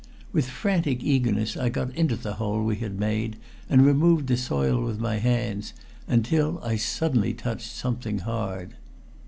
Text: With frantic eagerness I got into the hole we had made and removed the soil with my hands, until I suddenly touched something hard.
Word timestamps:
With 0.33 0.49
frantic 0.49 1.03
eagerness 1.03 1.55
I 1.55 1.69
got 1.69 1.93
into 1.93 2.15
the 2.15 2.33
hole 2.41 2.63
we 2.63 2.77
had 2.77 2.99
made 2.99 3.35
and 3.69 3.85
removed 3.85 4.25
the 4.25 4.35
soil 4.35 4.83
with 4.83 4.97
my 4.99 5.17
hands, 5.19 5.73
until 6.07 6.57
I 6.63 6.75
suddenly 6.77 7.35
touched 7.35 7.69
something 7.69 8.17
hard. 8.17 8.73